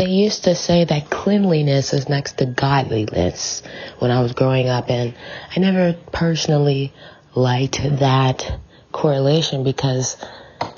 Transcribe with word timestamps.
they 0.00 0.08
used 0.08 0.44
to 0.44 0.54
say 0.54 0.82
that 0.82 1.10
cleanliness 1.10 1.92
is 1.92 2.08
next 2.08 2.38
to 2.38 2.46
godliness 2.46 3.62
when 3.98 4.10
I 4.10 4.22
was 4.22 4.32
growing 4.32 4.66
up, 4.66 4.88
and 4.88 5.14
I 5.54 5.60
never 5.60 5.92
personally 6.10 6.94
liked 7.34 7.82
that 7.82 8.58
correlation 8.92 9.62
because, 9.62 10.16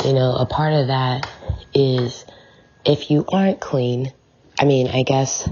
you 0.04 0.12
know, 0.12 0.34
a 0.34 0.44
part 0.44 0.72
of 0.72 0.88
that 0.88 1.30
is 1.72 2.26
if 2.84 3.12
you 3.12 3.24
aren't 3.28 3.60
clean, 3.60 4.12
I 4.58 4.64
mean, 4.64 4.88
I 4.88 5.04
guess 5.04 5.48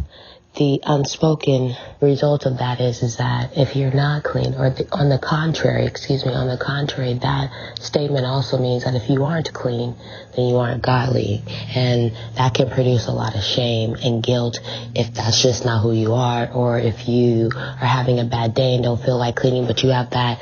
the 0.57 0.81
unspoken 0.85 1.77
result 2.01 2.45
of 2.45 2.59
that 2.59 2.81
is 2.81 3.03
is 3.03 3.17
that 3.19 3.57
if 3.57 3.77
you're 3.77 3.93
not 3.93 4.25
clean 4.25 4.55
or 4.55 4.71
the, 4.71 4.87
on 4.93 5.09
the 5.09 5.19
contrary 5.19 5.87
excuse 5.87 6.27
me 6.27 6.35
on 6.35 6.49
the 6.49 6.59
contrary 6.59 7.15
that 7.15 7.51
statement 7.79 8.27
also 8.27 8.59
means 8.59 8.85
that 8.85 8.95
if 8.95 9.09
you 9.09 9.25
aren't 9.25 9.53
clean 9.53 9.95
then 10.37 10.49
you 10.49 10.57
aren't 10.57 10.83
godly. 10.83 11.43
And 11.75 12.13
that 12.37 12.55
can 12.55 12.71
produce 12.71 13.07
a 13.07 13.13
lot 13.13 13.35
of 13.35 13.43
shame 13.43 13.95
and 13.95 14.23
guilt 14.23 14.61
if 14.95 15.15
that's 15.15 15.43
just 15.43 15.65
not 15.65 15.83
who 15.83 15.93
you 15.93 16.15
are 16.15 16.51
or 16.53 16.79
if 16.79 17.09
you 17.09 17.51
are 17.55 17.77
having 17.77 18.19
a 18.21 18.25
bad 18.25 18.55
day 18.55 18.75
and 18.75 18.85
don't 18.85 19.03
feel 19.03 19.19
like 19.19 19.37
cleaning 19.37 19.67
but 19.67 19.83
you 19.83 19.91
have 19.91 20.11
that 20.11 20.41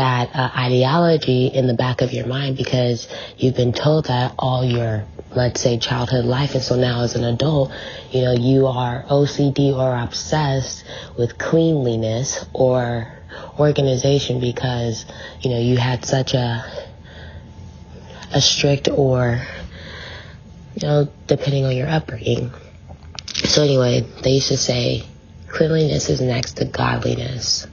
that 0.00 0.34
uh, 0.34 0.50
ideology 0.56 1.48
in 1.48 1.66
the 1.66 1.74
back 1.74 2.00
of 2.00 2.10
your 2.14 2.26
mind 2.26 2.56
because 2.56 3.06
you've 3.36 3.54
been 3.54 3.74
told 3.74 4.06
that 4.06 4.34
all 4.38 4.64
your 4.64 5.04
let's 5.36 5.60
say 5.60 5.76
childhood 5.76 6.24
life. 6.24 6.54
And 6.54 6.64
so 6.64 6.74
now 6.74 7.02
as 7.02 7.16
an 7.16 7.24
adult 7.24 7.70
you 8.10 8.22
know 8.22 8.32
you 8.32 8.66
are 8.66 9.04
OCD 9.04 9.76
or 9.76 9.94
obsessed 9.94 10.86
with 11.18 11.36
cleanliness 11.36 12.46
or 12.54 13.12
organization 13.58 14.40
because 14.40 15.04
you 15.42 15.50
know 15.50 15.58
you 15.60 15.76
had 15.76 16.06
such 16.06 16.32
a 16.32 16.64
a 18.32 18.40
strict 18.40 18.88
or 18.88 19.42
you 20.76 20.88
know 20.88 21.08
depending 21.26 21.66
on 21.66 21.76
your 21.76 21.88
upbringing. 21.88 22.52
So 23.34 23.62
anyway 23.62 24.06
they 24.22 24.30
used 24.30 24.48
to 24.48 24.56
say 24.56 25.04
cleanliness 25.48 26.08
is 26.08 26.22
next 26.22 26.54
to 26.54 26.64
godliness 26.64 27.66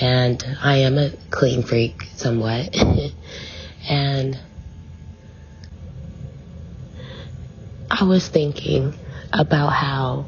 and 0.00 0.44
I 0.62 0.78
am 0.78 0.98
a 0.98 1.10
clean 1.30 1.62
freak 1.62 2.02
somewhat. 2.16 2.74
and 3.88 4.38
I 7.90 8.04
was 8.04 8.26
thinking 8.26 8.94
about 9.32 9.70
how 9.70 10.26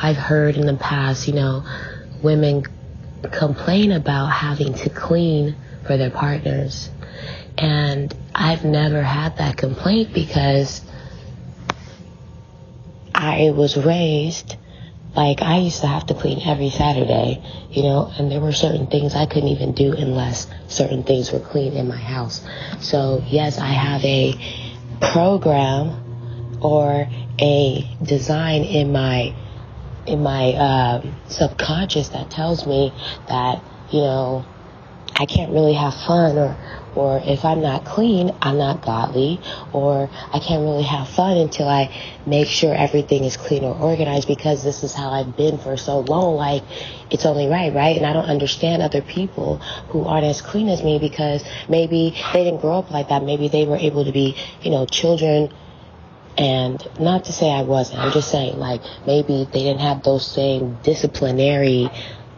I've 0.00 0.16
heard 0.16 0.56
in 0.56 0.66
the 0.66 0.74
past, 0.74 1.28
you 1.28 1.34
know, 1.34 1.64
women 2.22 2.64
complain 3.30 3.92
about 3.92 4.26
having 4.26 4.74
to 4.74 4.90
clean 4.90 5.56
for 5.86 5.96
their 5.96 6.10
partners. 6.10 6.90
And 7.56 8.14
I've 8.34 8.64
never 8.64 9.02
had 9.02 9.38
that 9.38 9.56
complaint 9.56 10.12
because 10.12 10.82
I 13.14 13.50
was 13.50 13.76
raised 13.76 14.56
like 15.16 15.40
I 15.40 15.58
used 15.58 15.80
to 15.80 15.86
have 15.86 16.06
to 16.06 16.14
clean 16.14 16.46
every 16.46 16.68
Saturday, 16.68 17.42
you 17.70 17.82
know, 17.82 18.12
and 18.18 18.30
there 18.30 18.40
were 18.40 18.52
certain 18.52 18.86
things 18.86 19.14
I 19.14 19.24
couldn't 19.24 19.48
even 19.48 19.72
do 19.72 19.92
unless 19.92 20.46
certain 20.68 21.02
things 21.04 21.32
were 21.32 21.40
clean 21.40 21.72
in 21.72 21.88
my 21.88 21.96
house. 21.96 22.46
So 22.80 23.22
yes, 23.26 23.58
I 23.58 23.68
have 23.68 24.04
a 24.04 24.34
program 25.00 26.60
or 26.60 27.08
a 27.40 27.96
design 28.02 28.62
in 28.62 28.92
my 28.92 29.34
in 30.06 30.22
my 30.22 30.52
uh, 30.52 31.02
subconscious 31.28 32.10
that 32.10 32.30
tells 32.30 32.66
me 32.66 32.92
that 33.28 33.62
you 33.90 34.00
know 34.00 34.44
I 35.16 35.24
can't 35.24 35.50
really 35.50 35.74
have 35.74 35.94
fun 35.94 36.36
or 36.36 36.56
or 36.96 37.20
if 37.24 37.44
I'm 37.44 37.60
not 37.60 37.84
clean, 37.84 38.34
I'm 38.40 38.58
not 38.58 38.82
godly, 38.82 39.40
or 39.72 40.10
I 40.32 40.38
can't 40.38 40.62
really 40.62 40.82
have 40.82 41.08
fun 41.08 41.36
until 41.36 41.68
I 41.68 41.94
make 42.26 42.48
sure 42.48 42.74
everything 42.74 43.24
is 43.24 43.36
clean 43.36 43.64
or 43.64 43.76
organized 43.76 44.26
because 44.26 44.64
this 44.64 44.82
is 44.82 44.94
how 44.94 45.10
I've 45.10 45.36
been 45.36 45.58
for 45.58 45.76
so 45.76 46.00
long. 46.00 46.36
Like, 46.36 46.62
it's 47.10 47.26
only 47.26 47.46
right, 47.46 47.72
right? 47.72 47.96
And 47.96 48.06
I 48.06 48.12
don't 48.12 48.24
understand 48.24 48.82
other 48.82 49.02
people 49.02 49.58
who 49.90 50.04
aren't 50.04 50.24
as 50.24 50.40
clean 50.40 50.68
as 50.68 50.82
me 50.82 50.98
because 50.98 51.44
maybe 51.68 52.16
they 52.32 52.44
didn't 52.44 52.60
grow 52.60 52.78
up 52.78 52.90
like 52.90 53.10
that. 53.10 53.22
Maybe 53.22 53.48
they 53.48 53.66
were 53.66 53.76
able 53.76 54.04
to 54.04 54.12
be, 54.12 54.36
you 54.62 54.70
know, 54.70 54.86
children 54.86 55.52
and 56.38 56.86
not 57.00 57.24
to 57.24 57.32
say 57.32 57.50
I 57.50 57.62
wasn't, 57.62 58.00
I'm 58.00 58.12
just 58.12 58.30
saying, 58.30 58.58
like, 58.58 58.82
maybe 59.06 59.48
they 59.52 59.60
didn't 59.60 59.80
have 59.80 60.02
those 60.02 60.26
same 60.26 60.78
disciplinary, 60.82 61.88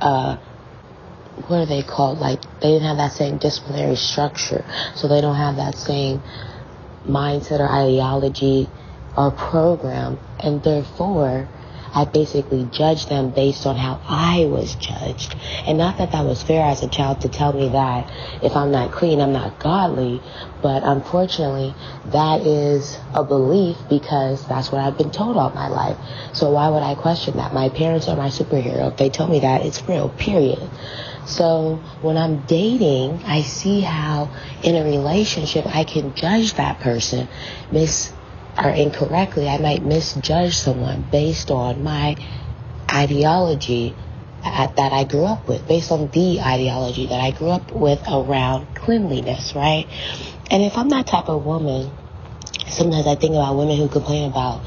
uh, 0.00 0.36
what 1.47 1.60
are 1.60 1.66
they 1.66 1.82
called? 1.82 2.19
Like 2.19 2.43
they 2.60 2.69
didn't 2.69 2.88
have 2.88 2.97
that 2.99 3.12
same 3.12 3.38
disciplinary 3.38 3.97
structure, 3.97 4.65
so 4.94 5.09
they 5.09 5.21
don't 5.21 5.37
have 5.37 5.56
that 5.56 5.76
same 5.76 6.22
mindset 7.06 7.60
or 7.60 7.69
ideology 7.69 8.69
or 9.16 9.31
program, 9.31 10.19
and 10.41 10.62
therefore 10.62 11.49
I 11.94 12.04
basically 12.04 12.69
judged 12.71 13.09
them 13.09 13.31
based 13.31 13.66
on 13.66 13.76
how 13.76 14.00
I 14.09 14.47
was 14.47 14.75
judged. 14.75 15.34
And 15.66 15.78
not 15.78 15.99
that 15.99 16.12
that 16.12 16.25
was 16.25 16.43
fair 16.43 16.65
as 16.65 16.82
a 16.82 16.88
child 16.88 17.22
to 17.22 17.28
tell 17.28 17.53
me 17.53 17.69
that 17.71 18.10
if 18.43 18.56
I'm 18.56 18.71
not 18.71 18.93
clean, 18.93 19.21
I'm 19.21 19.32
not 19.32 19.59
godly. 19.59 20.22
But 20.62 20.82
unfortunately, 20.82 21.75
that 22.06 22.43
is 22.43 22.99
a 23.15 23.25
belief 23.25 23.76
because 23.88 24.47
that's 24.47 24.72
what 24.72 24.81
I've 24.81 24.99
been 24.99 25.10
told 25.10 25.37
all 25.37 25.50
my 25.50 25.69
life. 25.69 25.97
So 26.32 26.50
why 26.50 26.69
would 26.69 26.82
I 26.82 26.94
question 26.94 27.37
that? 27.37 27.53
My 27.53 27.69
parents 27.69 28.09
are 28.09 28.16
my 28.16 28.28
superhero. 28.28 28.91
If 28.91 28.97
they 28.97 29.10
tell 29.10 29.28
me 29.28 29.41
that, 29.41 29.65
it's 29.65 29.87
real, 29.88 30.09
period. 30.09 30.69
So 31.26 31.76
when 32.00 32.16
I'm 32.16 32.41
dating, 32.43 33.22
I 33.26 33.43
see 33.43 33.81
how 33.81 34.31
in 34.62 34.75
a 34.75 34.84
relationship 34.84 35.66
I 35.66 35.84
can 35.84 36.15
judge 36.15 36.55
that 36.55 36.81
person 36.81 37.28
miss 37.70 38.12
or 38.62 38.70
incorrectly. 38.70 39.48
I 39.48 39.58
might 39.58 39.82
misjudge 39.82 40.56
someone 40.56 41.02
based 41.10 41.50
on 41.50 41.82
my 41.82 42.16
ideology 42.92 43.94
uh, 44.44 44.66
that 44.66 44.92
I 44.92 45.04
grew 45.04 45.24
up 45.24 45.48
with, 45.48 45.66
based 45.69 45.92
on 45.92 46.10
the 46.10 46.41
ideology 46.41 47.06
that 47.06 47.20
I 47.20 47.32
grew 47.32 47.48
up 47.48 47.72
with 47.72 48.02
around 48.08 48.74
cleanliness, 48.74 49.54
right? 49.54 49.86
And 50.50 50.62
if 50.62 50.76
I'm 50.76 50.88
that 50.91 51.06
type 51.06 51.28
of 51.28 51.44
woman, 51.44 51.91
sometimes 52.66 53.06
I 53.06 53.14
think 53.14 53.34
about 53.34 53.56
women 53.56 53.76
who 53.76 53.88
complain 53.88 54.30
about 54.30 54.64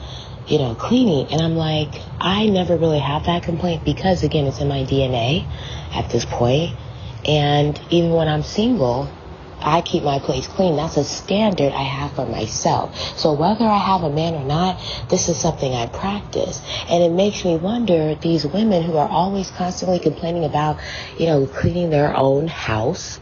you 0.47 0.58
know, 0.58 0.75
cleaning. 0.75 1.31
And 1.31 1.41
I'm 1.41 1.56
like, 1.56 2.02
I 2.19 2.47
never 2.47 2.75
really 2.75 3.00
have 3.00 3.25
that 3.25 3.44
complaint 3.44 3.85
because, 3.85 4.23
again, 4.23 4.46
it's 4.47 4.59
in 4.59 4.68
my 4.68 4.84
DNA 4.84 5.47
at 5.94 6.09
this 6.09 6.25
point. 6.25 6.75
And 7.25 7.79
even 7.90 8.12
when 8.12 8.28
I'm 8.28 8.44
single, 8.44 9.09
I 9.61 9.81
keep 9.81 10.03
my 10.03 10.19
place 10.19 10.47
clean. 10.47 10.75
That's 10.75 10.97
a 10.97 11.03
standard 11.03 11.73
I 11.73 11.83
have 11.83 12.13
for 12.13 12.25
myself. 12.25 12.95
So 13.17 13.33
whether 13.33 13.66
I 13.66 13.77
have 13.77 14.03
a 14.03 14.09
man 14.09 14.33
or 14.35 14.45
not, 14.45 14.79
this 15.09 15.29
is 15.29 15.38
something 15.39 15.73
I 15.73 15.88
practice. 15.88 16.61
And 16.89 17.03
it 17.03 17.11
makes 17.11 17.45
me 17.45 17.57
wonder 17.57 18.16
these 18.16 18.45
women 18.45 18.83
who 18.83 18.97
are 18.97 19.07
always 19.09 19.51
constantly 19.51 19.99
complaining 19.99 20.45
about, 20.45 20.79
you 21.17 21.27
know, 21.27 21.45
cleaning 21.47 21.89
their 21.89 22.16
own 22.16 22.47
house. 22.47 23.19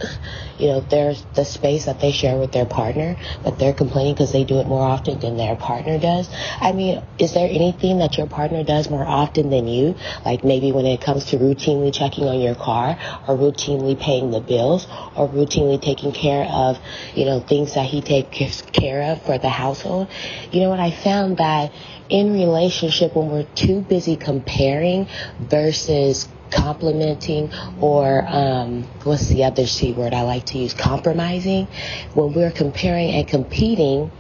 You 0.59 0.68
know, 0.68 0.80
there's 0.81 1.25
the 1.34 1.46
space 1.46 1.86
that 1.86 2.00
they 2.00 2.12
share 2.12 2.38
with 2.38 2.52
their 2.52 2.66
partner, 2.66 3.16
but 3.44 3.58
they're 3.58 3.74
complaining 3.74 4.14
because 4.14 4.31
they 4.31 4.44
do 4.44 4.59
it 4.59 4.68
more 4.68 4.84
often 4.84 5.20
than 5.20 5.38
their 5.38 5.56
partner 5.56 5.97
does. 5.97 6.30
I 6.59 6.74
mean, 6.74 7.02
is 7.18 7.34
there 7.34 7.47
anything 7.50 8.00
that 8.00 8.18
your 8.18 8.28
partner 8.28 8.64
does 8.64 8.90
more 8.90 9.06
often 9.06 9.50
than 9.50 9.68
you? 9.68 9.96
Like 10.25 10.44
maybe 10.44 10.72
when 10.72 10.86
it 10.86 11.02
comes 11.02 11.25
to 11.25 11.38
routinely 11.38 11.94
checking 11.94 12.25
on 12.25 12.42
your 12.42 12.56
car 12.56 13.00
or 13.28 13.38
routinely 13.38 13.98
paying 13.98 14.31
the 14.31 14.42
bills 14.42 14.86
or 15.16 15.30
routinely 15.30 15.81
taking 15.81 16.12
care 16.12 16.46
of, 16.46 16.78
you 17.16 17.25
know, 17.25 17.40
things 17.40 17.75
that 17.75 17.86
he 17.86 18.02
takes 18.02 18.62
care 18.62 19.14
of 19.14 19.24
for 19.24 19.38
the 19.38 19.50
household. 19.50 20.09
You 20.52 20.62
know 20.62 20.69
what? 20.69 20.80
I 20.80 20.92
found 20.92 21.38
that 21.38 21.72
in 22.09 22.34
relationship 22.34 23.16
when 23.16 23.30
we're 23.30 23.48
too 23.56 23.81
busy 23.81 24.18
comparing 24.18 25.08
versus 25.40 26.28
complimenting 26.52 27.52
or 27.80 28.26
um, 28.28 28.84
what's 29.04 29.28
the 29.28 29.44
other 29.44 29.66
C 29.66 29.94
word 29.94 30.14
I 30.14 30.24
like 30.24 30.48
to 30.48 30.58
use? 30.58 30.74
Compromising. 30.74 31.68
When 32.14 32.34
we're 32.34 32.52
comparing 32.52 33.12
and 33.12 33.28
competing, 33.28 34.12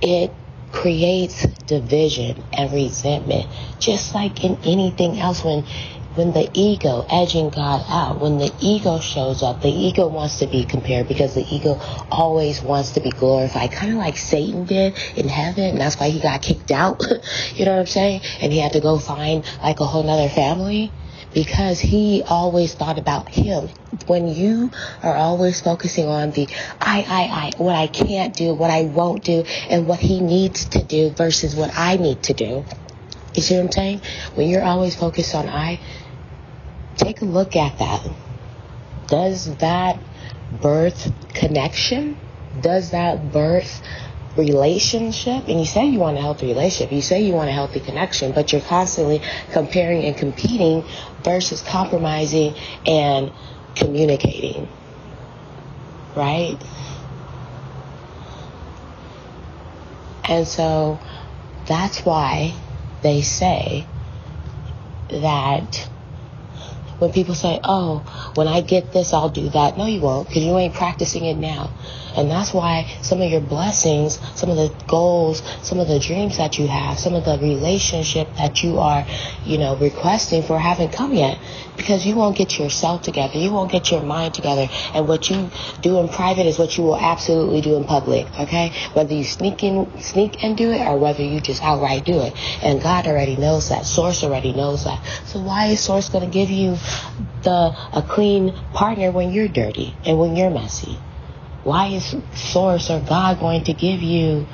it 0.00 0.32
creates 0.72 1.46
division 1.66 2.42
and 2.52 2.72
resentment, 2.72 3.46
just 3.78 4.14
like 4.14 4.44
in 4.44 4.58
anything 4.64 5.18
else. 5.18 5.44
When 5.44 5.64
when 6.14 6.32
the 6.32 6.50
ego 6.54 7.06
edging 7.08 7.50
God 7.50 7.84
out, 7.88 8.20
when 8.20 8.38
the 8.38 8.52
ego 8.60 8.98
shows 8.98 9.42
up, 9.42 9.62
the 9.62 9.70
ego 9.70 10.08
wants 10.08 10.40
to 10.40 10.46
be 10.46 10.64
compared 10.64 11.06
because 11.06 11.34
the 11.34 11.44
ego 11.54 11.80
always 12.10 12.60
wants 12.60 12.92
to 12.92 13.00
be 13.00 13.10
glorified, 13.10 13.70
kind 13.72 13.92
of 13.92 13.98
like 13.98 14.16
Satan 14.16 14.64
did 14.64 14.98
in 15.16 15.28
heaven. 15.28 15.64
And 15.64 15.80
that's 15.80 15.98
why 15.98 16.10
he 16.10 16.20
got 16.20 16.42
kicked 16.42 16.70
out. 16.70 17.02
you 17.54 17.64
know 17.64 17.72
what 17.72 17.80
I'm 17.80 17.86
saying? 17.86 18.22
And 18.40 18.52
he 18.52 18.58
had 18.58 18.72
to 18.72 18.80
go 18.80 18.98
find 18.98 19.44
like 19.62 19.80
a 19.80 19.86
whole 19.86 20.02
nother 20.02 20.28
family 20.28 20.92
because 21.32 21.78
he 21.78 22.24
always 22.26 22.74
thought 22.74 22.98
about 22.98 23.28
him. 23.28 23.68
When 24.06 24.26
you 24.26 24.70
are 25.02 25.14
always 25.14 25.60
focusing 25.60 26.06
on 26.06 26.32
the 26.32 26.48
I, 26.80 27.04
I, 27.08 27.22
I, 27.22 27.52
what 27.58 27.76
I 27.76 27.86
can't 27.86 28.34
do, 28.34 28.54
what 28.54 28.70
I 28.70 28.82
won't 28.82 29.22
do, 29.24 29.44
and 29.68 29.86
what 29.86 30.00
he 30.00 30.20
needs 30.20 30.64
to 30.70 30.82
do 30.82 31.10
versus 31.10 31.54
what 31.54 31.70
I 31.76 31.96
need 31.96 32.24
to 32.24 32.34
do. 32.34 32.64
You 33.34 33.42
see 33.42 33.56
what 33.56 33.66
I'm 33.66 33.72
saying? 33.72 34.02
When 34.34 34.48
you're 34.48 34.64
always 34.64 34.94
focused 34.94 35.34
on 35.34 35.48
I, 35.48 35.80
take 36.96 37.22
a 37.22 37.24
look 37.24 37.56
at 37.56 37.78
that. 37.78 38.08
Does 39.06 39.56
that 39.56 40.00
birth 40.60 41.12
connection? 41.34 42.16
Does 42.60 42.90
that 42.90 43.32
birth 43.32 43.82
relationship 44.36 45.48
and 45.48 45.58
you 45.58 45.66
say 45.66 45.86
you 45.86 45.98
want 45.98 46.16
a 46.16 46.20
healthy 46.20 46.46
relationship, 46.46 46.92
you 46.92 47.02
say 47.02 47.22
you 47.22 47.34
want 47.34 47.48
a 47.48 47.52
healthy 47.52 47.80
connection, 47.80 48.32
but 48.32 48.52
you're 48.52 48.60
constantly 48.62 49.20
comparing 49.52 50.04
and 50.04 50.16
competing 50.16 50.84
versus 51.22 51.62
compromising 51.62 52.54
and 52.86 53.32
communicating. 53.74 54.68
Right? 56.16 56.58
And 60.24 60.46
so 60.46 61.00
that's 61.66 62.04
why 62.04 62.54
they 63.02 63.22
say 63.22 63.86
that 65.08 65.88
when 66.98 67.12
people 67.12 67.34
say, 67.34 67.58
oh, 67.64 68.32
when 68.34 68.46
I 68.46 68.60
get 68.60 68.92
this, 68.92 69.14
I'll 69.14 69.30
do 69.30 69.48
that. 69.50 69.78
No, 69.78 69.86
you 69.86 70.00
won't, 70.00 70.28
because 70.28 70.44
you 70.44 70.56
ain't 70.58 70.74
practicing 70.74 71.24
it 71.24 71.36
now. 71.36 71.70
And 72.16 72.30
that's 72.30 72.52
why 72.52 72.86
some 73.02 73.20
of 73.20 73.30
your 73.30 73.40
blessings, 73.40 74.18
some 74.34 74.50
of 74.50 74.56
the 74.56 74.72
goals, 74.86 75.42
some 75.62 75.78
of 75.78 75.88
the 75.88 75.98
dreams 75.98 76.38
that 76.38 76.58
you 76.58 76.66
have, 76.66 76.98
some 76.98 77.14
of 77.14 77.24
the 77.24 77.38
relationship 77.38 78.28
that 78.36 78.62
you 78.62 78.78
are, 78.78 79.06
you 79.44 79.58
know, 79.58 79.76
requesting 79.76 80.42
for 80.42 80.58
haven't 80.58 80.92
come 80.92 81.14
yet. 81.14 81.38
Because 81.76 82.04
you 82.04 82.14
won't 82.14 82.36
get 82.36 82.58
yourself 82.58 83.02
together. 83.02 83.38
You 83.38 83.52
won't 83.52 83.72
get 83.72 83.90
your 83.90 84.02
mind 84.02 84.34
together. 84.34 84.68
And 84.92 85.08
what 85.08 85.30
you 85.30 85.50
do 85.80 85.98
in 85.98 86.08
private 86.08 86.46
is 86.46 86.58
what 86.58 86.76
you 86.76 86.84
will 86.84 86.98
absolutely 86.98 87.62
do 87.62 87.76
in 87.76 87.84
public. 87.84 88.26
Okay? 88.38 88.72
Whether 88.92 89.14
you 89.14 89.24
sneak 89.24 89.64
in, 89.64 90.00
sneak 90.00 90.44
and 90.44 90.56
do 90.56 90.70
it 90.72 90.80
or 90.86 90.98
whether 90.98 91.22
you 91.22 91.40
just 91.40 91.62
outright 91.62 92.04
do 92.04 92.20
it. 92.20 92.34
And 92.62 92.82
God 92.82 93.06
already 93.06 93.36
knows 93.36 93.70
that. 93.70 93.86
Source 93.86 94.22
already 94.22 94.52
knows 94.52 94.84
that. 94.84 95.02
So 95.26 95.40
why 95.40 95.68
is 95.68 95.80
Source 95.80 96.08
going 96.08 96.24
to 96.24 96.30
give 96.30 96.50
you 96.50 96.76
the, 97.42 97.74
a 97.92 98.04
clean 98.06 98.54
partner 98.74 99.10
when 99.10 99.32
you're 99.32 99.48
dirty 99.48 99.94
and 100.04 100.18
when 100.18 100.36
you're 100.36 100.50
messy? 100.50 100.98
Why 101.64 101.88
is 101.88 102.16
Source 102.34 102.90
or 102.90 103.00
God 103.00 103.38
going 103.38 103.64
to 103.64 103.74
give 103.74 104.00
you 104.00 104.46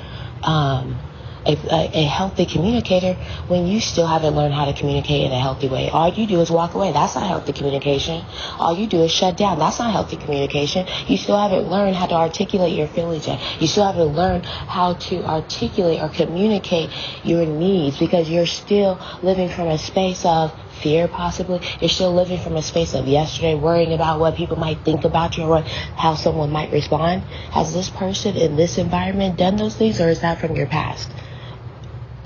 um, 0.43 0.99
a, 1.45 1.53
a, 1.71 1.89
a, 1.93 2.03
healthy 2.03 2.45
communicator 2.45 3.13
when 3.47 3.65
you 3.65 3.79
still 3.79 4.05
haven't 4.05 4.35
learned 4.35 4.53
how 4.53 4.65
to 4.65 4.73
communicate 4.73 5.25
in 5.25 5.31
a 5.31 5.39
healthy 5.39 5.69
way? 5.69 5.89
All 5.89 6.11
you 6.11 6.27
do 6.27 6.41
is 6.41 6.51
walk 6.51 6.73
away. 6.73 6.91
That's 6.91 7.15
not 7.15 7.25
healthy 7.27 7.53
communication. 7.53 8.25
All 8.59 8.77
you 8.77 8.87
do 8.87 9.01
is 9.03 9.11
shut 9.11 9.37
down. 9.37 9.57
That's 9.57 9.79
not 9.79 9.91
healthy 9.91 10.17
communication. 10.17 10.85
You 11.07 11.15
still 11.15 11.37
haven't 11.37 11.69
learned 11.69 11.95
how 11.95 12.07
to 12.07 12.15
articulate 12.15 12.73
your 12.73 12.87
feelings 12.87 13.25
yet. 13.25 13.39
You 13.61 13.67
still 13.67 13.85
haven't 13.85 14.13
learned 14.13 14.45
how 14.45 14.95
to 14.95 15.23
articulate 15.23 16.01
or 16.01 16.09
communicate 16.09 16.89
your 17.23 17.45
needs 17.45 17.97
because 17.97 18.29
you're 18.29 18.45
still 18.45 18.99
living 19.23 19.49
from 19.49 19.67
a 19.67 19.77
space 19.77 20.25
of 20.25 20.51
fear 20.77 21.07
possibly. 21.07 21.59
You're 21.79 21.89
still 21.89 22.13
living 22.13 22.39
from 22.39 22.55
a 22.55 22.61
space 22.61 22.93
of 22.93 23.07
yesterday, 23.07 23.55
worrying 23.55 23.93
about 23.93 24.19
what 24.19 24.35
people 24.35 24.57
might 24.57 24.79
think 24.85 25.03
about 25.03 25.37
you 25.37 25.43
or 25.43 25.61
how 25.61 26.15
someone 26.15 26.51
might 26.51 26.71
respond. 26.71 27.23
Has 27.51 27.73
this 27.73 27.89
person 27.89 28.35
in 28.35 28.55
this 28.55 28.77
environment 28.77 29.37
done 29.37 29.57
those 29.57 29.75
things 29.75 29.99
or 29.99 30.09
is 30.09 30.21
that 30.21 30.39
from 30.39 30.55
your 30.55 30.67
past? 30.67 31.11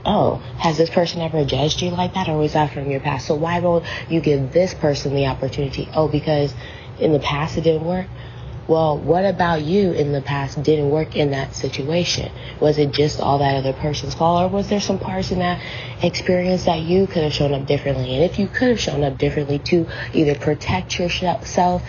Oh, 0.03 0.37
has 0.57 0.77
this 0.77 0.89
person 0.89 1.21
ever 1.21 1.45
judged 1.45 1.81
you 1.81 1.91
like 1.91 2.15
that 2.15 2.27
or 2.27 2.37
was 2.37 2.53
that 2.53 2.73
from 2.73 2.89
your 2.89 2.99
past? 2.99 3.27
So 3.27 3.35
why 3.35 3.59
won't 3.59 3.85
you 4.09 4.19
give 4.19 4.51
this 4.51 4.73
person 4.73 5.13
the 5.13 5.27
opportunity? 5.27 5.87
Oh, 5.93 6.07
because 6.07 6.53
in 6.99 7.11
the 7.11 7.19
past 7.19 7.57
it 7.57 7.61
didn't 7.61 7.85
work? 7.85 8.07
Well, 8.67 8.97
what 8.99 9.25
about 9.25 9.63
you 9.63 9.91
in 9.91 10.11
the 10.13 10.21
past 10.21 10.61
didn't 10.61 10.89
work 10.89 11.15
in 11.15 11.31
that 11.31 11.55
situation? 11.55 12.31
Was 12.61 12.77
it 12.77 12.91
just 12.93 13.19
all 13.19 13.39
that 13.39 13.55
other 13.55 13.73
person's 13.73 14.13
fault, 14.13 14.43
or 14.43 14.47
was 14.47 14.69
there 14.69 14.79
some 14.79 14.99
parts 14.99 15.31
in 15.31 15.39
that 15.39 15.61
experience 16.01 16.65
that 16.65 16.79
you 16.79 17.07
could 17.07 17.23
have 17.23 17.33
shown 17.33 17.53
up 17.53 17.65
differently? 17.65 18.15
And 18.15 18.23
if 18.23 18.39
you 18.39 18.47
could 18.47 18.69
have 18.69 18.79
shown 18.79 19.03
up 19.03 19.17
differently 19.17 19.59
to 19.59 19.87
either 20.13 20.35
protect 20.35 20.97
yourself, 20.99 21.83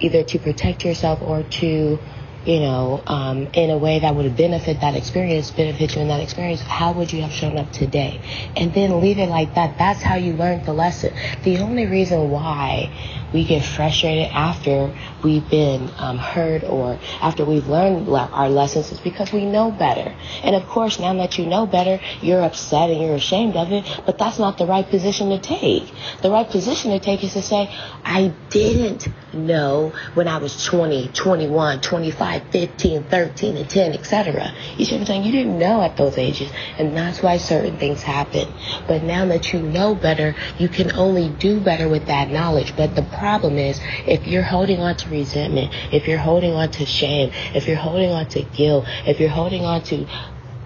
either 0.00 0.24
to 0.24 0.38
protect 0.38 0.84
yourself 0.84 1.20
or 1.22 1.44
to 1.44 1.98
you 2.44 2.60
know, 2.60 3.02
um, 3.06 3.48
in 3.52 3.70
a 3.70 3.78
way 3.78 4.00
that 4.00 4.14
would 4.14 4.36
benefit 4.36 4.80
that 4.80 4.96
experience, 4.96 5.50
benefit 5.50 5.94
you 5.94 6.02
in 6.02 6.08
that 6.08 6.20
experience, 6.20 6.60
how 6.60 6.92
would 6.92 7.12
you 7.12 7.22
have 7.22 7.32
shown 7.32 7.56
up 7.56 7.70
today? 7.72 8.20
And 8.56 8.74
then 8.74 9.00
leave 9.00 9.18
it 9.18 9.28
like 9.28 9.54
that. 9.54 9.78
That's 9.78 10.02
how 10.02 10.16
you 10.16 10.32
learned 10.32 10.66
the 10.66 10.72
lesson. 10.72 11.14
The 11.44 11.58
only 11.58 11.86
reason 11.86 12.30
why 12.30 12.92
we 13.32 13.44
get 13.44 13.64
frustrated 13.64 14.30
after 14.32 14.94
we've 15.22 15.48
been 15.48 15.90
um, 15.98 16.18
heard 16.18 16.64
or 16.64 16.98
after 17.20 17.44
we've 17.44 17.66
learned 17.68 18.08
our 18.08 18.48
lessons 18.48 18.92
is 18.92 19.00
because 19.00 19.32
we 19.32 19.44
know 19.44 19.70
better. 19.70 20.14
And 20.42 20.56
of 20.56 20.66
course, 20.66 20.98
now 20.98 21.14
that 21.14 21.38
you 21.38 21.46
know 21.46 21.66
better, 21.66 22.00
you're 22.20 22.42
upset 22.42 22.90
and 22.90 23.00
you're 23.00 23.14
ashamed 23.14 23.56
of 23.56 23.72
it, 23.72 23.84
but 24.04 24.18
that's 24.18 24.38
not 24.38 24.58
the 24.58 24.66
right 24.66 24.88
position 24.88 25.30
to 25.30 25.38
take. 25.38 25.90
The 26.22 26.30
right 26.30 26.48
position 26.48 26.90
to 26.90 27.00
take 27.00 27.22
is 27.24 27.32
to 27.34 27.42
say, 27.42 27.70
I 28.04 28.34
didn't 28.50 29.08
know 29.34 29.92
when 30.14 30.28
I 30.28 30.38
was 30.38 30.64
20, 30.64 31.08
21, 31.08 31.80
25, 31.80 32.42
15, 32.50 33.04
13, 33.04 33.56
and 33.56 33.68
10, 33.68 33.92
etc. 33.92 34.54
You 34.76 34.84
see 34.84 34.92
what 34.92 35.00
I'm 35.00 35.06
saying? 35.06 35.24
You 35.24 35.32
didn't 35.32 35.58
know 35.58 35.82
at 35.82 35.96
those 35.96 36.18
ages, 36.18 36.50
and 36.78 36.96
that's 36.96 37.22
why 37.22 37.36
certain 37.36 37.78
things 37.78 38.02
happen. 38.02 38.52
But 38.86 39.02
now 39.02 39.26
that 39.26 39.52
you 39.52 39.60
know 39.60 39.94
better, 39.94 40.34
you 40.58 40.68
can 40.68 40.92
only 40.92 41.28
do 41.28 41.60
better 41.60 41.88
with 41.88 42.06
that 42.06 42.30
knowledge. 42.30 42.76
But 42.76 42.94
the 42.94 43.02
problem 43.02 43.58
is, 43.58 43.80
if 44.06 44.26
you're 44.26 44.42
holding 44.42 44.80
on 44.80 44.96
to 44.96 45.08
resentment, 45.10 45.72
if 45.92 46.08
you're 46.08 46.18
holding 46.18 46.52
on 46.52 46.70
to 46.72 46.86
shame, 46.86 47.32
if 47.54 47.66
you're 47.66 47.76
holding 47.76 48.10
on 48.10 48.28
to 48.30 48.42
guilt, 48.42 48.84
if 49.06 49.20
you're 49.20 49.28
holding 49.28 49.64
on 49.64 49.82
to, 49.84 50.06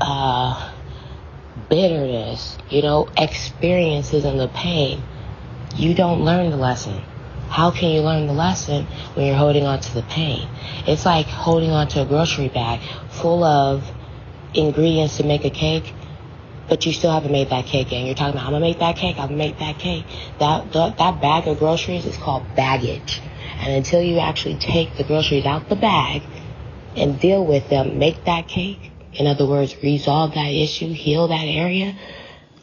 uh, 0.01 0.73
bitterness, 1.69 2.59
you 2.71 2.83
know, 2.83 3.09
experiences 3.17 4.25
and 4.25 4.39
the 4.39 4.49
pain, 4.49 5.03
you 5.75 5.95
don't 5.95 6.25
learn 6.25 6.51
the 6.51 6.57
lesson. 6.57 7.03
How 7.49 7.71
can 7.71 7.91
you 7.91 8.03
learn 8.03 8.27
the 8.27 8.33
lesson 8.33 8.87
when 9.15 9.27
you're 9.27 9.37
holding 9.37 9.65
on 9.65 9.81
to 9.81 9.95
the 9.95 10.03
pain? 10.03 10.49
It's 10.87 11.07
like 11.07 11.27
holding 11.27 11.71
on 11.71 11.89
to 11.89 12.03
a 12.03 12.05
grocery 12.05 12.49
bag 12.49 12.81
full 13.09 13.45
of 13.45 13.85
ingredients 14.55 15.17
to 15.19 15.25
make 15.25 15.45
a 15.45 15.51
cake, 15.51 15.95
but 16.69 16.85
you 16.85 16.93
still 16.93 17.13
haven't 17.13 17.33
made 17.33 17.51
that 17.51 17.67
cake 17.67 17.93
yet. 17.93 18.05
You're 18.05 18.15
talking 18.15 18.35
about, 18.35 18.47
I'm 18.47 18.53
gonna 18.53 18.61
make 18.65 18.81
that 18.81 18.97
cake, 18.97 19.17
I'm 19.19 19.29
gonna 19.29 19.37
make 19.37 19.59
that 19.59 19.79
cake. 19.79 20.05
That, 20.39 20.73
that, 20.73 20.99
that 20.99 21.21
bag 21.21 21.47
of 21.47 21.59
groceries 21.59 22.05
is 22.05 22.17
called 22.17 22.45
baggage. 22.55 23.23
And 23.59 23.73
until 23.73 24.03
you 24.03 24.19
actually 24.19 24.57
take 24.57 24.97
the 24.97 25.05
groceries 25.05 25.47
out 25.47 25.69
the 25.69 25.77
bag 25.77 26.23
and 26.95 27.19
deal 27.19 27.45
with 27.45 27.69
them, 27.69 27.99
make 27.99 28.25
that 28.25 28.49
cake, 28.49 28.93
in 29.13 29.27
other 29.27 29.47
words, 29.47 29.75
resolve 29.83 30.35
that 30.35 30.53
issue, 30.53 30.93
heal 30.93 31.29
that 31.29 31.47
area, 31.47 31.97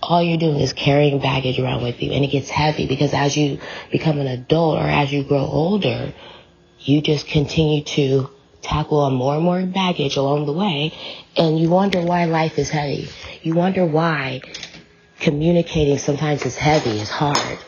all 0.10 0.22
you're 0.22 0.38
doing 0.38 0.60
is 0.60 0.74
carrying 0.74 1.20
baggage 1.20 1.60
around 1.60 1.84
with 1.84 2.02
you 2.02 2.12
and 2.12 2.24
it 2.24 2.28
gets 2.28 2.50
heavy 2.50 2.88
because 2.88 3.14
as 3.14 3.36
you 3.38 3.60
become 3.92 4.20
an 4.20 4.28
adult 4.28 4.80
or 4.80 4.88
as 4.88 5.12
you 5.12 5.24
grow 5.24 5.46
older, 5.46 6.14
you 6.80 7.02
just 7.02 7.28
continue 7.28 7.84
to 7.84 8.30
tackle 8.62 9.00
on 9.00 9.14
more 9.14 9.36
and 9.36 9.44
more 9.44 9.62
baggage 9.66 10.16
along 10.16 10.46
the 10.46 10.54
way 10.54 10.94
and 11.38 11.60
you 11.60 11.70
wonder 11.70 12.02
why 12.02 12.26
life 12.26 12.58
is 12.58 12.70
heavy. 12.70 13.10
You 13.42 13.56
wonder 13.56 13.86
why 13.86 14.42
communicating 15.20 15.98
sometimes 15.98 16.46
is 16.46 16.56
heavy, 16.56 17.00
is 17.00 17.10
hard. 17.10 17.60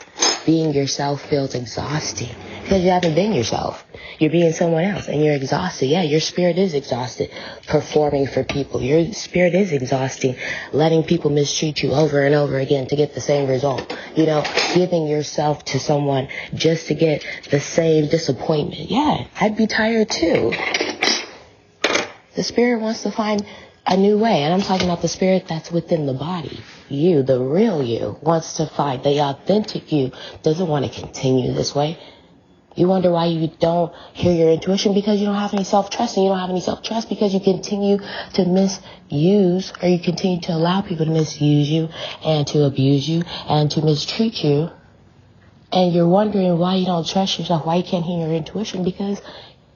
Being 0.45 0.73
yourself 0.73 1.21
feels 1.23 1.55
exhausting 1.55 2.29
because 2.63 2.83
you 2.83 2.91
haven't 2.91 3.15
been 3.15 3.33
yourself. 3.33 3.84
You're 4.19 4.31
being 4.31 4.53
someone 4.53 4.83
else 4.83 5.07
and 5.07 5.23
you're 5.23 5.35
exhausted. 5.35 5.87
Yeah, 5.87 6.03
your 6.03 6.19
spirit 6.19 6.57
is 6.57 6.73
exhausted 6.73 7.31
performing 7.67 8.27
for 8.27 8.43
people. 8.43 8.81
Your 8.81 9.13
spirit 9.13 9.55
is 9.55 9.71
exhausting 9.71 10.35
letting 10.71 11.03
people 11.03 11.29
mistreat 11.29 11.81
you 11.83 11.93
over 11.93 12.25
and 12.25 12.35
over 12.35 12.57
again 12.59 12.87
to 12.87 12.95
get 12.95 13.13
the 13.13 13.21
same 13.21 13.49
result. 13.49 13.97
You 14.15 14.25
know, 14.25 14.43
giving 14.73 15.07
yourself 15.07 15.65
to 15.65 15.79
someone 15.79 16.27
just 16.53 16.87
to 16.87 16.93
get 16.93 17.25
the 17.51 17.59
same 17.59 18.07
disappointment. 18.07 18.89
Yeah, 18.89 19.27
I'd 19.39 19.57
be 19.57 19.67
tired 19.67 20.09
too. 20.09 20.53
The 22.35 22.43
spirit 22.43 22.81
wants 22.81 23.03
to 23.03 23.11
find 23.11 23.45
a 23.87 23.97
new 23.97 24.17
way. 24.17 24.43
And 24.43 24.53
I'm 24.53 24.61
talking 24.61 24.87
about 24.87 25.01
the 25.01 25.07
spirit 25.07 25.45
that's 25.47 25.71
within 25.71 26.05
the 26.05 26.13
body. 26.13 26.59
You, 26.89 27.23
the 27.23 27.39
real 27.39 27.83
you, 27.83 28.17
wants 28.21 28.57
to 28.57 28.67
find 28.67 29.03
the 29.03 29.19
authentic 29.21 29.91
you, 29.91 30.11
doesn't 30.43 30.67
want 30.67 30.85
to 30.85 31.01
continue 31.01 31.53
this 31.53 31.73
way. 31.73 31.97
You 32.75 32.89
wonder 32.89 33.09
why 33.09 33.27
you 33.27 33.47
don't 33.59 33.93
hear 34.13 34.33
your 34.33 34.49
intuition 34.49 34.93
because 34.93 35.19
you 35.21 35.25
don't 35.25 35.35
have 35.35 35.53
any 35.53 35.63
self-trust 35.63 36.17
and 36.17 36.25
you 36.25 36.29
don't 36.29 36.39
have 36.39 36.49
any 36.49 36.59
self-trust 36.59 37.07
because 37.07 37.33
you 37.33 37.39
continue 37.39 37.99
to 38.33 38.45
misuse 38.45 39.71
or 39.81 39.87
you 39.87 39.99
continue 39.99 40.41
to 40.41 40.51
allow 40.51 40.81
people 40.81 41.05
to 41.05 41.11
misuse 41.11 41.69
you 41.69 41.87
and 42.21 42.45
to 42.47 42.65
abuse 42.65 43.07
you 43.07 43.23
and 43.47 43.71
to 43.71 43.81
mistreat 43.81 44.43
you. 44.43 44.69
And 45.71 45.93
you're 45.93 46.07
wondering 46.07 46.57
why 46.57 46.75
you 46.75 46.85
don't 46.85 47.07
trust 47.07 47.39
yourself, 47.39 47.65
why 47.65 47.75
you 47.75 47.83
can't 47.83 48.03
hear 48.03 48.27
your 48.27 48.35
intuition 48.35 48.83
because 48.83 49.21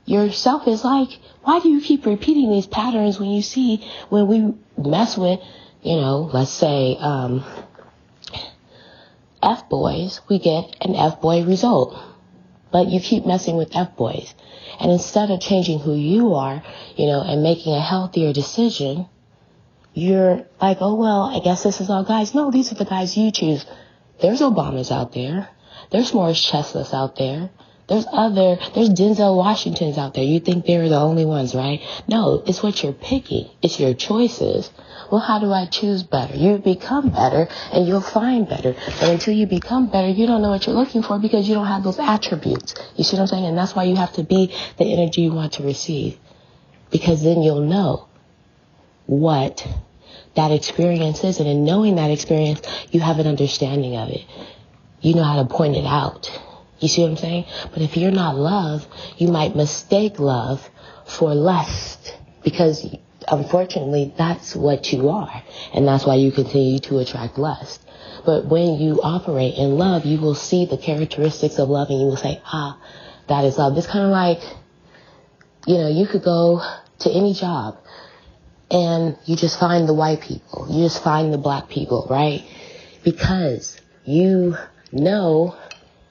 yourself 0.06 0.68
is 0.68 0.84
like, 0.84 1.10
why 1.44 1.62
do 1.62 1.70
you 1.70 1.80
keep 1.80 2.06
repeating 2.06 2.52
these 2.52 2.68
patterns 2.68 3.18
when 3.18 3.30
you 3.30 3.42
see 3.42 3.88
when 4.10 4.28
we 4.28 4.54
mess 4.78 5.18
with, 5.18 5.40
you 5.84 5.96
know, 5.96 6.30
let's 6.34 6.52
say, 6.52 6.98
um, 7.00 7.46
F 9.42 9.70
boys, 9.70 10.20
we 10.28 10.38
get 10.38 10.76
an 10.82 10.96
F 10.96 11.22
boy 11.22 11.46
result 11.46 11.98
but 12.72 12.88
you 12.88 13.00
keep 13.00 13.26
messing 13.26 13.58
with 13.58 13.76
F 13.76 13.96
boys. 13.96 14.34
And 14.80 14.92
instead 14.92 15.32
of 15.32 15.42
changing 15.42 15.80
who 15.80 15.94
you 15.96 16.36
are, 16.36 16.64
you 16.96 17.08
know, 17.08 17.22
and 17.22 17.44
making 17.44 17.74
a 17.74 17.82
healthier 17.82 18.34
decision, 18.34 19.08
you're 19.94 20.46
like, 20.62 20.78
oh 20.82 20.96
well, 20.96 21.24
I 21.24 21.40
guess 21.40 21.64
this 21.64 21.82
is 21.82 21.90
all 21.90 22.04
guys. 22.04 22.34
No, 22.34 22.52
these 22.52 22.72
are 22.72 22.76
the 22.76 22.86
guys 22.86 23.18
you 23.18 23.32
choose. 23.32 23.66
There's 24.22 24.42
Obamas 24.42 24.92
out 24.92 25.14
there. 25.14 25.50
There's 25.92 26.14
Morris 26.14 26.44
Chestnuts 26.44 26.94
out 26.94 27.16
there. 27.16 27.50
There's 27.88 28.06
other, 28.12 28.58
there's 28.76 28.92
Denzel 28.92 29.36
Washingtons 29.36 29.98
out 29.98 30.14
there. 30.14 30.24
You 30.24 30.40
think 30.40 30.66
they're 30.66 30.88
the 30.90 31.00
only 31.00 31.26
ones, 31.26 31.56
right? 31.56 31.82
No, 32.08 32.44
it's 32.46 32.62
what 32.62 32.84
you're 32.84 32.94
picking. 32.94 33.50
It's 33.64 33.80
your 33.80 33.96
choices. 33.96 34.70
Well, 35.12 35.22
how 35.22 35.40
do 35.40 35.52
I 35.52 35.66
choose 35.66 36.04
better? 36.04 36.36
You 36.36 36.58
become 36.58 37.10
better 37.10 37.48
and 37.72 37.88
you'll 37.88 38.02
find 38.02 38.48
better. 38.48 38.76
But 39.00 39.10
until 39.10 39.34
you 39.34 39.48
become 39.48 39.88
better, 39.88 40.08
you 40.08 40.28
don't 40.28 40.42
know 40.42 40.50
what 40.50 40.68
you're 40.68 40.76
looking 40.76 41.02
for 41.02 41.18
because 41.18 41.48
you 41.48 41.56
don't 41.56 41.68
have 41.68 41.84
those 41.84 42.00
attributes. 42.00 42.76
You 42.96 43.04
see 43.04 43.16
what 43.16 43.22
I'm 43.22 43.28
saying? 43.28 43.46
And 43.46 43.58
that's 43.58 43.76
why 43.76 43.86
you 43.86 43.96
have 43.96 44.14
to 44.14 44.24
be 44.24 44.54
the 44.78 44.86
energy 44.86 45.22
you 45.22 45.32
want 45.32 45.54
to 45.54 45.64
receive. 45.64 46.20
Because 46.92 47.24
then 47.24 47.42
you'll 47.42 47.66
know 47.66 48.08
what 49.08 49.68
that 50.36 50.52
experience 50.52 51.24
is. 51.24 51.40
And 51.40 51.50
in 51.50 51.66
knowing 51.66 51.96
that 51.96 52.12
experience, 52.12 52.62
you 52.92 53.00
have 53.00 53.20
an 53.20 53.26
understanding 53.26 53.96
of 53.96 54.10
it. 54.10 54.26
You 55.02 55.16
know 55.16 55.24
how 55.24 55.42
to 55.42 55.50
point 55.50 55.76
it 55.76 55.86
out. 55.86 56.30
You 56.80 56.88
see 56.88 57.02
what 57.02 57.12
I'm 57.12 57.18
saying? 57.18 57.46
But 57.72 57.82
if 57.82 57.98
you're 57.98 58.12
not 58.12 58.36
love, 58.36 58.88
you 59.18 59.28
might 59.28 59.56
mistake 59.56 60.20
love 60.20 60.70
for 61.06 61.34
lust 61.34 62.16
because 62.44 62.86
unfortunately 63.32 64.14
that's 64.18 64.56
what 64.56 64.92
you 64.92 65.10
are. 65.10 65.44
And 65.74 65.88
that's 65.88 66.06
why 66.06 66.16
you 66.16 66.32
continue 66.32 66.80
to 66.80 67.00
attract 67.00 67.38
lust. 67.38 67.82
But 68.26 68.46
when 68.46 68.76
you 68.76 69.02
operate 69.02 69.56
in 69.56 69.78
love, 69.78 70.06
you 70.06 70.20
will 70.20 70.36
see 70.36 70.66
the 70.66 70.78
characteristics 70.78 71.58
of 71.60 71.70
love 71.70 71.90
and 71.90 72.00
you 72.00 72.06
will 72.06 72.18
say, 72.18 72.42
ah, 72.46 72.78
that 73.28 73.46
is 73.46 73.58
love. 73.58 73.78
It's 73.78 73.88
kind 73.88 74.06
of 74.06 74.12
like, 74.12 74.42
you 75.66 75.78
know, 75.78 75.88
you 75.88 76.08
could 76.08 76.24
go 76.24 76.62
to 77.00 77.12
any 77.12 77.34
job 77.34 77.78
and 78.72 79.18
you 79.26 79.36
just 79.36 79.60
find 79.60 79.88
the 79.88 79.94
white 79.94 80.22
people. 80.22 80.68
You 80.70 80.84
just 80.84 81.04
find 81.04 81.34
the 81.34 81.38
black 81.38 81.70
people, 81.70 82.08
right? 82.10 82.44
Because 83.04 83.80
you 84.06 84.58
know 84.92 85.56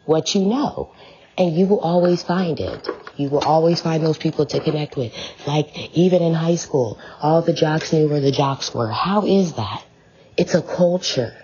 what 0.07 0.35
you 0.35 0.43
know. 0.43 0.93
And 1.37 1.57
you 1.57 1.67
will 1.67 1.81
always 1.81 2.23
find 2.23 2.59
it. 2.59 2.89
You 3.19 3.29
will 3.29 3.45
always 3.45 3.81
find 3.81 4.05
those 4.05 4.19
people 4.19 4.47
to 4.47 4.61
connect 4.61 4.97
with. 4.97 5.13
Like 5.47 5.97
even 5.97 6.23
in 6.23 6.35
high 6.35 6.55
school, 6.55 6.99
all 7.21 7.43
the 7.43 7.53
jocks 7.53 7.93
knew 7.93 8.09
where 8.09 8.21
the 8.21 8.33
jocks 8.33 8.75
were. 8.75 8.89
How 8.89 9.27
is 9.27 9.55
that? 9.55 9.85
It's 10.37 10.55
a 10.55 10.63
culture. 10.63 11.35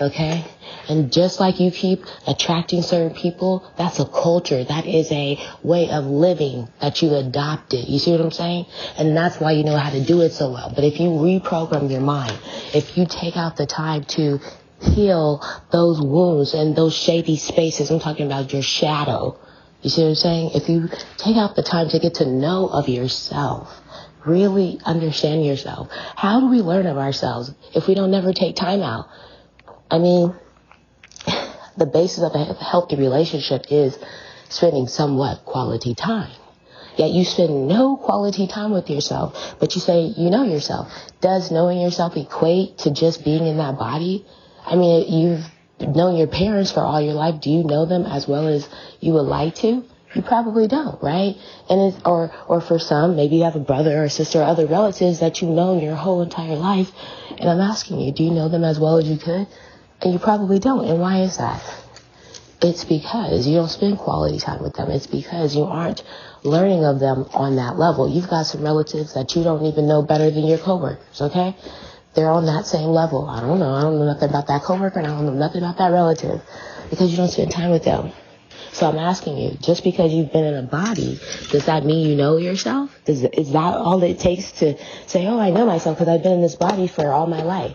Okay? 0.00 0.44
And 0.88 1.12
just 1.12 1.40
like 1.40 1.60
you 1.60 1.70
keep 1.70 2.04
attracting 2.26 2.82
certain 2.82 3.14
people, 3.14 3.70
that's 3.76 3.98
a 3.98 4.06
culture. 4.06 4.64
That 4.64 4.86
is 4.86 5.10
a 5.12 5.38
way 5.62 5.90
of 5.90 6.06
living 6.06 6.68
that 6.80 7.02
you 7.02 7.14
adopted. 7.14 7.88
You 7.88 7.98
see 7.98 8.12
what 8.12 8.20
I'm 8.20 8.30
saying? 8.30 8.66
And 8.96 9.16
that's 9.16 9.38
why 9.38 9.52
you 9.52 9.64
know 9.64 9.76
how 9.76 9.90
to 9.90 10.02
do 10.02 10.22
it 10.22 10.32
so 10.32 10.52
well. 10.52 10.72
But 10.74 10.84
if 10.84 11.00
you 11.00 11.10
reprogram 11.10 11.90
your 11.90 12.00
mind, 12.00 12.38
if 12.72 12.96
you 12.96 13.04
take 13.04 13.36
out 13.36 13.56
the 13.56 13.66
time 13.66 14.04
to 14.16 14.40
heal 14.80 15.44
those 15.70 16.00
wounds 16.00 16.54
and 16.54 16.74
those 16.74 16.96
shady 16.96 17.36
spaces. 17.36 17.90
I'm 17.90 18.00
talking 18.00 18.26
about 18.26 18.52
your 18.52 18.62
shadow. 18.62 19.38
You 19.82 19.90
see 19.90 20.02
what 20.02 20.08
I'm 20.08 20.14
saying? 20.14 20.50
If 20.54 20.68
you 20.68 20.88
take 21.16 21.36
out 21.36 21.56
the 21.56 21.62
time 21.62 21.88
to 21.90 21.98
get 21.98 22.14
to 22.16 22.26
know 22.26 22.68
of 22.68 22.88
yourself, 22.88 23.72
really 24.26 24.78
understand 24.84 25.44
yourself. 25.44 25.88
How 26.16 26.40
do 26.40 26.48
we 26.48 26.60
learn 26.60 26.86
of 26.86 26.98
ourselves 26.98 27.52
if 27.74 27.86
we 27.86 27.94
don't 27.94 28.10
never 28.10 28.32
take 28.32 28.56
time 28.56 28.82
out? 28.82 29.08
I 29.90 29.98
mean, 29.98 30.34
the 31.76 31.86
basis 31.86 32.22
of 32.22 32.32
a 32.34 32.54
healthy 32.54 32.96
relationship 32.96 33.66
is 33.70 33.98
spending 34.48 34.86
somewhat 34.86 35.44
quality 35.44 35.94
time. 35.94 36.32
Yet 36.96 37.10
you 37.10 37.24
spend 37.24 37.68
no 37.68 37.96
quality 37.96 38.46
time 38.46 38.72
with 38.72 38.90
yourself, 38.90 39.54
but 39.58 39.74
you 39.74 39.80
say 39.80 40.02
you 40.02 40.28
know 40.28 40.44
yourself. 40.44 40.92
Does 41.22 41.50
knowing 41.50 41.80
yourself 41.80 42.16
equate 42.16 42.78
to 42.78 42.90
just 42.90 43.24
being 43.24 43.46
in 43.46 43.56
that 43.56 43.78
body? 43.78 44.26
I 44.66 44.76
mean, 44.76 45.10
you've 45.10 45.44
known 45.80 46.16
your 46.16 46.26
parents 46.26 46.70
for 46.72 46.80
all 46.80 47.00
your 47.00 47.14
life. 47.14 47.40
Do 47.40 47.50
you 47.50 47.64
know 47.64 47.86
them 47.86 48.06
as 48.06 48.28
well 48.28 48.46
as 48.48 48.68
you 49.00 49.12
would 49.14 49.26
like 49.26 49.54
to? 49.56 49.84
You 50.14 50.22
probably 50.22 50.66
don't, 50.66 51.00
right? 51.02 51.36
And 51.68 51.94
it's, 51.94 52.04
or, 52.04 52.32
or 52.48 52.60
for 52.60 52.78
some, 52.80 53.14
maybe 53.14 53.36
you 53.36 53.44
have 53.44 53.54
a 53.54 53.60
brother 53.60 54.02
or 54.02 54.08
sister 54.08 54.40
or 54.40 54.44
other 54.44 54.66
relatives 54.66 55.20
that 55.20 55.40
you've 55.40 55.52
known 55.52 55.80
your 55.80 55.94
whole 55.94 56.22
entire 56.22 56.56
life. 56.56 56.90
And 57.38 57.48
I'm 57.48 57.60
asking 57.60 58.00
you, 58.00 58.12
do 58.12 58.24
you 58.24 58.30
know 58.32 58.48
them 58.48 58.64
as 58.64 58.80
well 58.80 58.98
as 58.98 59.08
you 59.08 59.18
could? 59.18 59.46
And 60.02 60.12
you 60.12 60.18
probably 60.18 60.58
don't. 60.58 60.84
And 60.84 61.00
why 61.00 61.20
is 61.20 61.36
that? 61.36 61.62
It's 62.62 62.84
because 62.84 63.46
you 63.46 63.56
don't 63.56 63.68
spend 63.68 63.98
quality 63.98 64.38
time 64.38 64.62
with 64.62 64.74
them. 64.74 64.90
It's 64.90 65.06
because 65.06 65.54
you 65.54 65.62
aren't 65.62 66.02
learning 66.42 66.84
of 66.84 66.98
them 66.98 67.26
on 67.32 67.56
that 67.56 67.78
level. 67.78 68.08
You've 68.10 68.28
got 68.28 68.44
some 68.44 68.62
relatives 68.62 69.14
that 69.14 69.34
you 69.36 69.44
don't 69.44 69.64
even 69.64 69.86
know 69.86 70.02
better 70.02 70.30
than 70.30 70.44
your 70.44 70.58
coworkers, 70.58 71.22
okay? 71.22 71.56
They're 72.14 72.30
on 72.30 72.46
that 72.46 72.66
same 72.66 72.88
level. 72.88 73.28
I 73.28 73.40
don't 73.40 73.58
know. 73.58 73.74
I 73.74 73.82
don't 73.82 73.98
know 73.98 74.06
nothing 74.06 74.28
about 74.28 74.48
that 74.48 74.62
coworker 74.62 74.98
and 74.98 75.08
I 75.08 75.10
don't 75.10 75.26
know 75.26 75.34
nothing 75.34 75.62
about 75.62 75.78
that 75.78 75.92
relative 75.92 76.40
because 76.90 77.10
you 77.10 77.16
don't 77.16 77.28
spend 77.28 77.52
time 77.52 77.70
with 77.70 77.84
them. 77.84 78.12
So 78.72 78.88
I'm 78.88 78.98
asking 78.98 79.36
you, 79.36 79.56
just 79.60 79.82
because 79.82 80.12
you've 80.12 80.32
been 80.32 80.44
in 80.44 80.54
a 80.54 80.62
body, 80.62 81.18
does 81.50 81.66
that 81.66 81.84
mean 81.84 82.08
you 82.08 82.14
know 82.14 82.36
yourself? 82.36 82.96
Does, 83.04 83.24
is 83.24 83.52
that 83.52 83.74
all 83.74 84.02
it 84.02 84.18
takes 84.18 84.52
to 84.52 84.76
say, 85.06 85.26
oh, 85.26 85.40
I 85.40 85.50
know 85.50 85.66
myself 85.66 85.98
because 85.98 86.12
I've 86.12 86.22
been 86.22 86.32
in 86.32 86.42
this 86.42 86.56
body 86.56 86.86
for 86.86 87.12
all 87.12 87.26
my 87.26 87.42
life? 87.42 87.74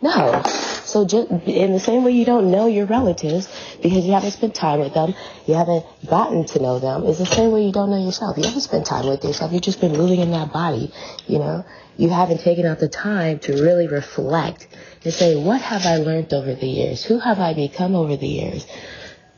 No. 0.00 0.42
So 0.84 1.04
just 1.04 1.30
in 1.30 1.72
the 1.72 1.80
same 1.80 2.04
way 2.04 2.12
you 2.12 2.24
don't 2.24 2.50
know 2.50 2.66
your 2.66 2.86
relatives 2.86 3.48
because 3.82 4.06
you 4.06 4.12
haven't 4.12 4.30
spent 4.30 4.54
time 4.54 4.80
with 4.80 4.94
them, 4.94 5.14
you 5.46 5.54
haven't 5.54 5.84
gotten 6.08 6.46
to 6.46 6.60
know 6.60 6.78
them, 6.78 7.04
is 7.04 7.18
the 7.18 7.26
same 7.26 7.50
way 7.50 7.64
you 7.66 7.72
don't 7.72 7.90
know 7.90 8.02
yourself. 8.02 8.36
You 8.38 8.44
haven't 8.44 8.60
spent 8.60 8.86
time 8.86 9.06
with 9.08 9.24
yourself. 9.24 9.52
You've 9.52 9.62
just 9.62 9.80
been 9.80 9.92
moving 9.92 10.20
in 10.20 10.30
that 10.30 10.52
body, 10.52 10.92
you 11.26 11.38
know? 11.38 11.64
You 11.96 12.10
haven't 12.10 12.40
taken 12.40 12.64
out 12.64 12.78
the 12.78 12.88
time 12.88 13.40
to 13.40 13.52
really 13.54 13.88
reflect 13.88 14.68
and 15.04 15.12
say, 15.12 15.34
what 15.34 15.60
have 15.60 15.84
I 15.84 15.96
learned 15.96 16.32
over 16.32 16.54
the 16.54 16.68
years? 16.68 17.04
Who 17.04 17.18
have 17.18 17.40
I 17.40 17.54
become 17.54 17.94
over 17.94 18.16
the 18.16 18.28
years? 18.28 18.66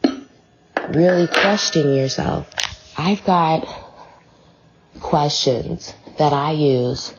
Really 0.88 1.28
question 1.28 1.94
yourself. 1.94 2.48
I've 2.96 3.24
got 3.24 3.64
questions 4.98 5.94
that 6.18 6.32
I 6.32 6.50
use 6.50 7.14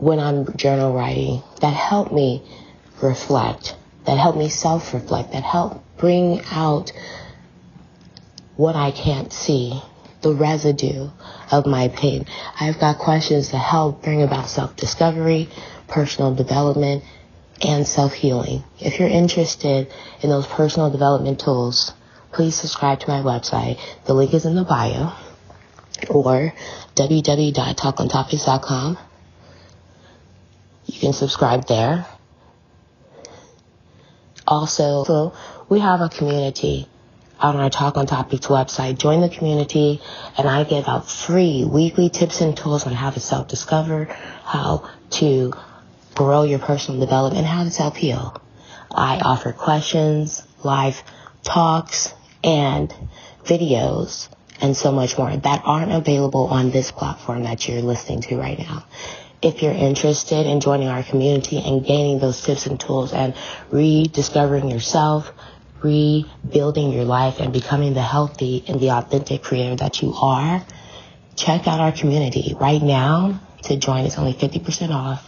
when 0.00 0.18
I'm 0.18 0.56
journal 0.56 0.92
writing 0.94 1.42
that 1.60 1.74
help 1.74 2.12
me 2.12 2.42
reflect, 3.02 3.76
that 4.06 4.18
help 4.18 4.36
me 4.36 4.48
self 4.48 4.94
reflect, 4.94 5.32
that 5.32 5.44
help 5.44 5.84
bring 5.98 6.40
out 6.50 6.92
what 8.56 8.74
I 8.76 8.92
can't 8.92 9.30
see, 9.32 9.82
the 10.22 10.32
residue 10.32 11.10
of 11.52 11.66
my 11.66 11.88
pain. 11.88 12.24
I've 12.58 12.80
got 12.80 12.96
questions 12.98 13.50
to 13.50 13.58
help 13.58 14.02
bring 14.02 14.22
about 14.22 14.48
self 14.48 14.74
discovery, 14.76 15.50
personal 15.86 16.34
development, 16.34 17.04
and 17.62 17.86
self 17.86 18.14
healing. 18.14 18.64
If 18.78 18.98
you're 18.98 19.08
interested 19.08 19.92
in 20.22 20.30
those 20.30 20.46
personal 20.46 20.90
development 20.90 21.40
tools, 21.40 21.92
please 22.32 22.54
subscribe 22.54 23.00
to 23.00 23.08
my 23.08 23.20
website. 23.20 23.78
The 24.06 24.14
link 24.14 24.32
is 24.32 24.46
in 24.46 24.54
the 24.54 24.64
bio 24.64 25.12
or 26.08 26.54
www.talkontopics.com. 26.94 28.98
You 30.90 30.98
can 30.98 31.12
subscribe 31.12 31.68
there. 31.68 32.04
Also, 34.44 35.04
so 35.04 35.32
we 35.68 35.78
have 35.78 36.00
a 36.00 36.08
community 36.08 36.88
on 37.38 37.54
our 37.54 37.70
Talk 37.70 37.96
on 37.96 38.06
Topics 38.06 38.48
website. 38.48 38.98
Join 38.98 39.20
the 39.20 39.28
community, 39.28 40.00
and 40.36 40.48
I 40.48 40.64
give 40.64 40.88
out 40.88 41.08
free 41.08 41.64
weekly 41.64 42.10
tips 42.10 42.40
and 42.40 42.56
tools 42.56 42.88
on 42.88 42.92
how 42.92 43.10
to 43.10 43.20
self 43.20 43.46
discover, 43.46 44.06
how 44.42 44.90
to 45.10 45.52
grow 46.16 46.42
your 46.42 46.58
personal 46.58 46.98
development, 46.98 47.46
how 47.46 47.62
to 47.62 47.70
self 47.70 47.94
heal. 47.96 48.42
I 48.90 49.20
offer 49.20 49.52
questions, 49.52 50.42
live 50.64 51.04
talks, 51.44 52.12
and 52.42 52.92
videos, 53.44 54.28
and 54.60 54.76
so 54.76 54.90
much 54.90 55.16
more 55.16 55.36
that 55.36 55.62
aren't 55.64 55.92
available 55.92 56.46
on 56.46 56.72
this 56.72 56.90
platform 56.90 57.44
that 57.44 57.68
you're 57.68 57.80
listening 57.80 58.22
to 58.22 58.36
right 58.38 58.58
now 58.58 58.84
if 59.42 59.62
you're 59.62 59.72
interested 59.72 60.46
in 60.46 60.60
joining 60.60 60.88
our 60.88 61.02
community 61.02 61.58
and 61.58 61.84
gaining 61.84 62.18
those 62.18 62.42
tips 62.42 62.66
and 62.66 62.78
tools 62.78 63.12
and 63.12 63.34
rediscovering 63.70 64.70
yourself, 64.70 65.32
rebuilding 65.82 66.92
your 66.92 67.04
life 67.04 67.40
and 67.40 67.52
becoming 67.52 67.94
the 67.94 68.02
healthy 68.02 68.64
and 68.68 68.80
the 68.80 68.90
authentic 68.90 69.42
creator 69.42 69.76
that 69.76 70.02
you 70.02 70.12
are, 70.14 70.64
check 71.36 71.66
out 71.66 71.80
our 71.80 71.92
community 71.92 72.54
right 72.60 72.82
now 72.82 73.40
to 73.62 73.76
join. 73.76 74.04
It's 74.04 74.18
only 74.18 74.34
50% 74.34 74.90
off 74.90 75.26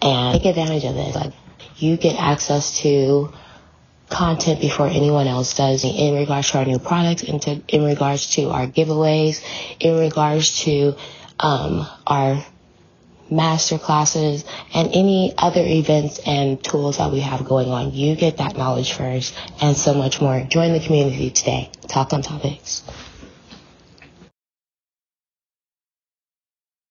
and 0.00 0.40
take 0.40 0.46
advantage 0.46 0.84
of 0.84 0.94
this. 0.94 1.14
Like 1.14 1.32
you 1.76 1.96
get 1.98 2.18
access 2.18 2.78
to 2.80 3.32
content 4.08 4.60
before 4.60 4.88
anyone 4.88 5.26
else 5.26 5.54
does 5.54 5.84
in 5.84 6.14
regards 6.14 6.50
to 6.50 6.58
our 6.58 6.64
new 6.64 6.78
products, 6.78 7.22
in, 7.22 7.62
in 7.68 7.84
regards 7.84 8.34
to 8.34 8.50
our 8.50 8.66
giveaways, 8.66 9.44
in 9.78 9.98
regards 9.98 10.64
to 10.64 10.94
um, 11.38 11.86
our 12.06 12.44
master 13.30 13.78
classes, 13.78 14.44
and 14.74 14.88
any 14.92 15.32
other 15.36 15.62
events 15.64 16.20
and 16.26 16.62
tools 16.62 16.98
that 16.98 17.12
we 17.12 17.20
have 17.20 17.44
going 17.44 17.68
on. 17.68 17.92
You 17.92 18.16
get 18.16 18.38
that 18.38 18.56
knowledge 18.56 18.92
first 18.92 19.34
and 19.60 19.76
so 19.76 19.94
much 19.94 20.20
more. 20.20 20.40
Join 20.48 20.72
the 20.72 20.80
community 20.80 21.30
today. 21.30 21.70
Talk 21.88 22.12
on 22.12 22.22
topics. 22.22 22.82